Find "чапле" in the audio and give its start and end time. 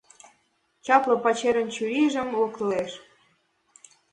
0.85-1.15